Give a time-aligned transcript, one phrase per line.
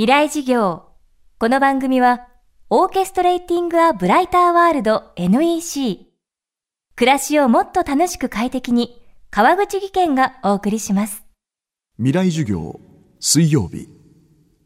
[0.00, 0.84] 未来事業。
[1.38, 2.26] この番組は、
[2.70, 6.06] オーケストレーティング・ア・ブライター・ワールド NEC。
[6.96, 8.98] 暮らしをもっと楽しく快適に、
[9.30, 11.22] 川口義賢がお送りします。
[11.98, 12.80] 未来授業
[13.20, 13.90] 水曜日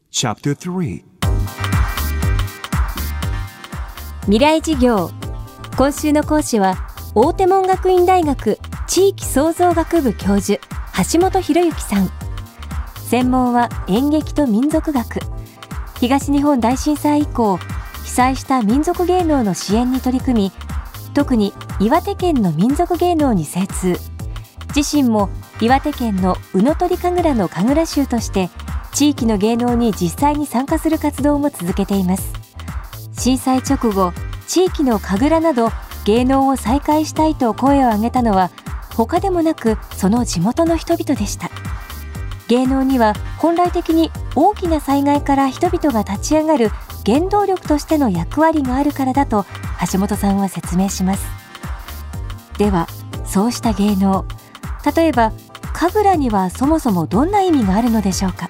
[0.09, 1.03] チャプター3
[4.21, 5.09] 未来事業。
[5.75, 6.77] 今週の講師は、
[7.13, 8.57] 大手門学院大学
[8.87, 10.61] 地域創造学部教授、
[11.11, 12.09] 橋本博之さん。
[13.09, 15.19] 専門は演劇と民族学。
[15.99, 17.57] 東日本大震災以降、
[18.03, 20.51] 被災した民族芸能の支援に取り組み、
[21.13, 23.97] 特に岩手県の民族芸能に精通。
[24.75, 25.29] 自身も
[25.61, 28.49] 岩手県の宇野鳥神楽の神楽衆として、
[28.91, 32.45] 地域の芸能に実際に参加する活動も続けています。
[33.17, 34.13] 震災直後
[34.47, 35.69] 地域の神楽など
[36.05, 38.51] 芸能を再開したいと声を上げたのは
[38.95, 41.49] 他でもなくその地元の人々でした
[42.47, 46.69] 芸能には本来的に大きな災害から人々が立ち上がる
[47.05, 49.45] 原動力としての役割があるからだと
[49.91, 51.25] 橋本さんは説明します。
[52.57, 52.87] では
[53.25, 54.25] そうした芸能
[54.95, 55.33] 例えば
[55.73, 58.49] 神楽にはそもそもどんな意味があるのでしょうか。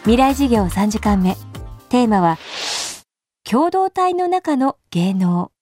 [0.00, 1.36] 未来事業3時間目。
[1.88, 2.38] テーマは
[3.44, 5.52] 共同体の中の芸能。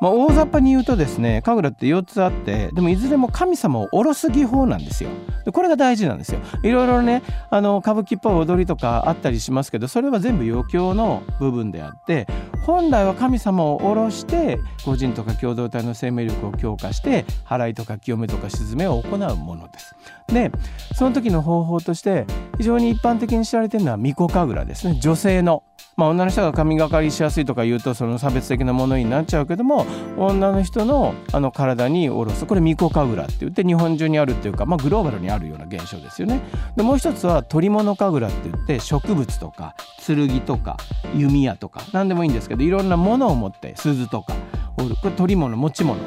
[0.00, 5.10] まあ、大雑把に言うとですね神楽って4つあってでもいずれも神様を下ろす技法なんですよ。
[5.52, 6.40] これが大事なんですよ。
[6.62, 12.26] いろいろねあの歌舞伎っぽい踊りとかあったりしますけどそれは全部余興の部分であって
[12.64, 19.94] 本来は神様を下ろして個人とか共同体の生命力を強化して払いとか清めとか鎮めを行うものです。
[20.28, 20.52] で
[20.94, 22.26] その時の方法として
[22.58, 24.98] 非常に一般的に知られてるのは巫女神楽ですね。
[25.00, 25.64] 女性の
[25.98, 29.84] まあ、女の人が髪がかりしやすいとか言うとその差別的なものになっちゃうけども
[30.16, 36.40] 女の人のあの体に下ろすこれ巫女神楽って言って日本中にあるっていうか、まあ、グローバルにあるような現象ですよね。
[36.76, 39.74] でもう一つは鳥物神楽って言って植物とか
[40.06, 40.76] 剣とか
[41.16, 44.34] 弓矢とか何でもいいんですけどいろんなものを持って鈴とか
[44.76, 45.98] これ鳥物持ち物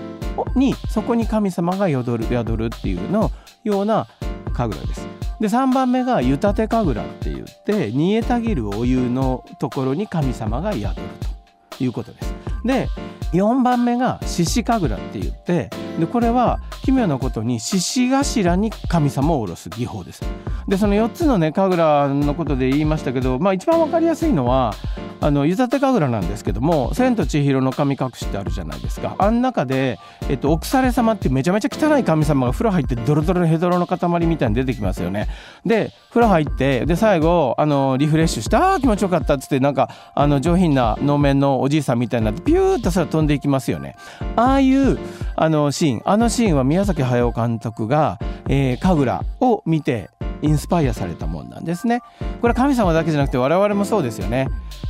[0.56, 3.30] にそこに神様が宿る宿るっていうの
[3.66, 4.08] ような
[4.54, 5.06] 神楽です。
[5.42, 7.31] で3番目が湯立神楽って
[7.62, 11.02] って煮えたぎるお湯のところに神様が宿る
[11.78, 12.34] ということです。
[12.66, 12.88] で
[13.34, 20.24] 4番目が獅子神楽って言ってでこれは奇妙なことに獅子頭に神様を下ろす技法です。
[20.68, 24.74] でその4つのね神楽のことで言いましたけど、まあ、一番分かりやすいのは
[25.22, 30.00] あの湯立神楽なんですけども「千と千尋の神隠し」ってあるじゃないですかあん中で、
[30.30, 35.28] えっと、お腐れ様ってめちゃめちゃ汚い神様が風呂入ってドロドロのヘドロの塊みたいに出てきますよね。
[35.66, 43.96] で風呂入ってで最後あのリフレッシュして「あー気持ちよかった」っつってなんかあの上品な能面のおじいさんみたいになってピューッとそれ飛んでいきますよね。
[44.36, 44.98] ああいう
[45.36, 50.10] あのシーンあのシーンは宮崎駿監督が、えー、神楽を見て
[50.42, 52.02] インスパイアされたもんなんですね。
[52.42, 54.48] これは神様だけじゃなくて我々もそうですよね。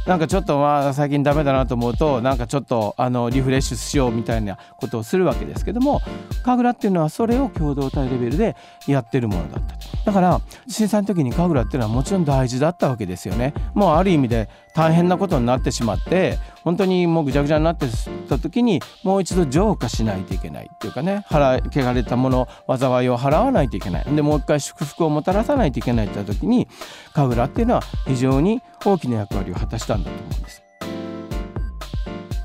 [0.07, 6.01] なんかちょっとまあ最近ダメだなと思うとなんかちょっとあのリフレッシュしようみたいなことをするわけですけども
[6.43, 8.55] 神楽っていうのはそれを共同体レベルで
[8.87, 9.75] やってるものだった
[10.05, 17.87] だから震災の時に神楽っていうのはもちろん大事だったわけですよねもうある意味で大変なことになってしまって本当にもうぐちゃぐちゃになって
[18.29, 24.15] た時にもう一度浄化しないといけないっていうかね払汚れたもの災いを払わないといけない。
[24.15, 26.67] でもう一回祝福をもたらさないといけないって時に
[27.13, 30.63] 神楽っていうのは非常に大きな役割を果たしたんだと思うんです。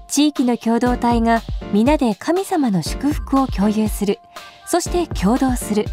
[0.08, 4.18] 地域の共同体が皆で神様の祝福を共有する。
[4.66, 5.84] そして共同する。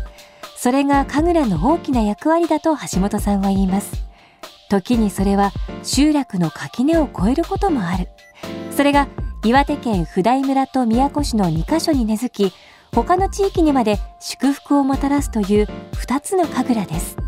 [0.56, 4.03] それが神楽の大きな役割だと橋本さんは言います。
[4.74, 5.52] 時にそれは
[5.84, 8.10] 集落の垣根を越えることもある。
[8.72, 9.08] それが
[9.46, 12.54] 岩手県普代村と宮古市の2カ所に根付き
[12.92, 17.23] 他の地域にまで祝福をもたらすという2つの神楽です。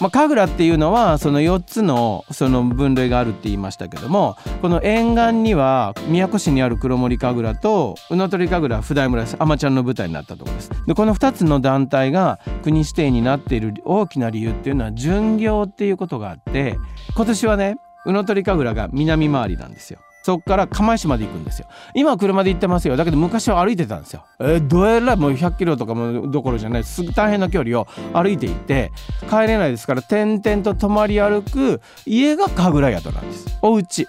[0.00, 10.70] まあ、神楽っていうのはその4つのその分類があるって言いましたけどもこの沿岸には宮古市にある黒森神楽と宇野鳥神楽普代村ですアマちゃんの舞台になったところです。
[10.86, 16.78] でこの2つの団体が国指定になっている大きな理由っていうのは巡業っていうことがあって
[17.14, 20.00] 今年はね宇野鳥神楽が南回りなんですよ。
[20.26, 21.68] そこから釜石まで行くんですよ。
[21.94, 22.96] 今車で行ってますよ。
[22.96, 24.24] だけど昔は歩いてたんですよ。
[24.40, 28.90] えー、どえらいもう100キロとかもどころじゃないすぐ大変な距離を歩いて行って
[29.30, 33.56] 帰れないですから点々と泊まり歩く家が神楽宿なんです。
[33.62, 34.08] お家。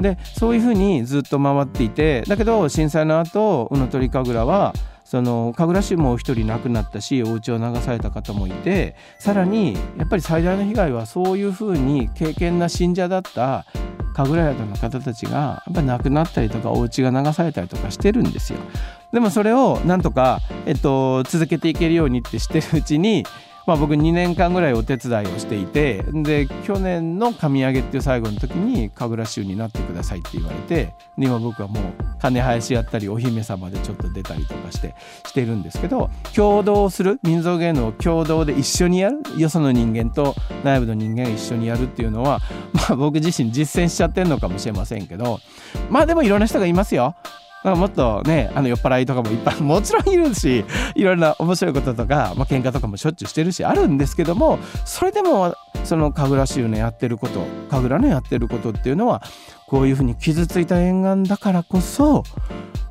[0.00, 4.74] でそういうふうにずっと回っていてだけど震災の後宇野鳥神楽は
[5.04, 13.66] その神楽師も一人亡くなったしお家を流された方もいてさらにやっぱり最大の被害はそういうふうに敬虔な信者だった
[14.14, 18.58] 神楽宿の方たちがやっぱ亡くなったりとかお家が流されたりとかしてるんですよ。
[19.12, 23.24] でもそれをなんとか、えっと、続けていけるようにってしてるうちに
[23.66, 31.82] まあ、僕2年間ぐらいお手伝いをしていてで去年の神上げっていう最後の時に神楽衆になってくださいって言われてで今僕はもう
[32.20, 34.94] 金林やったりお姫様でちょっと出たりとかして
[35.26, 42.40] してるんですけど共同する民族芸能を共同で一緒にやるよその人間と内部の人間が一緒にやるっていうのは、
[42.72, 45.40] まあ、僕自身実践しちゃってるのかもしれませんけど
[45.90, 47.14] まあでもいろんな人がいますよ。
[47.64, 50.64] もっとねあの酔っ払いとかもいっぱい もちろんいるし
[50.94, 59.22] いろんな面白いこととか、まあ喧嘩とかもしょっちゅうしてるしあるんですけどもそれでもその神楽衆のやってること神楽のやってることっていうのは
[59.66, 62.22] こういうふうに傷ついた沿岸だからこそ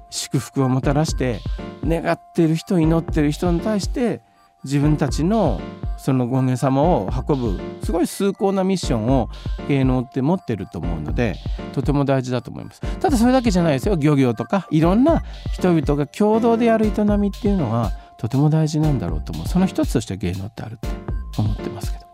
[0.09, 1.39] 祝福をもたらして
[1.85, 4.21] 願ってる人祈ってる人に対して
[4.63, 5.59] 自分たちの
[6.03, 9.29] その権現様を運ぶすごい崇高なミッションを
[9.69, 11.38] 芸能って持ってると思うので
[11.71, 12.81] とても大事だと思います。
[13.00, 13.95] ただそれだけじゃないですよ。
[13.95, 15.23] 漁業とかいろんな
[15.53, 19.47] 人々が共同でやる営みっていうのはとても大事なんだろうと思う。
[19.47, 20.89] その一つとして芸能ってあるって
[21.38, 22.05] 思ってますけど。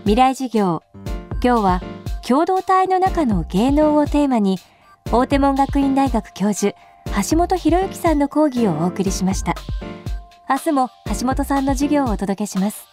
[0.00, 0.82] 未来授業。
[1.44, 1.82] 今日は
[2.26, 4.58] 共同体の中の芸能をテーマに
[5.12, 6.76] 大手門学院大学教授
[7.30, 9.54] 橋本博之さんの講義をお送りしました。
[10.48, 10.90] 明日も
[11.20, 12.86] 橋本さんの授業をお届けします。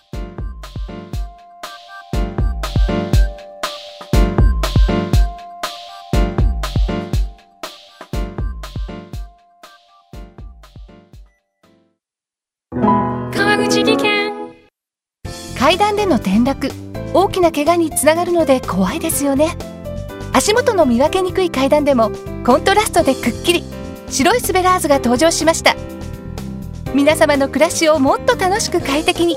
[12.71, 14.33] 川口技研。
[15.59, 16.71] 階段での転落。
[17.13, 19.55] 大きな怪我につながるので怖いですよね。
[20.33, 22.09] 足元の見分けにくい階段でも
[22.43, 23.63] コントラストでくっきり。
[24.09, 25.75] 白いスベラーズが登場しました
[26.95, 29.35] 皆様の暮らしをもっと楽しく快適に。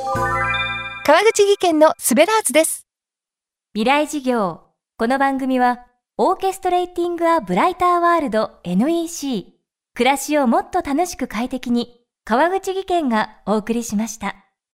[1.06, 2.87] 川口技研のスベラーズです。
[3.73, 4.61] 未来事業。
[4.99, 5.87] この番組は
[6.19, 9.55] オーケストレーティング・ア・ブライター・ワールド NEC
[9.94, 14.45] 暮らしをもっと楽しく快適に川口技研がお送りしました。